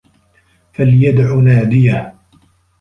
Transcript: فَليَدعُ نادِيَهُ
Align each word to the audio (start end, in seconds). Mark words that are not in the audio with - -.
فَليَدعُ 0.73 1.33
نادِيَهُ 1.35 2.15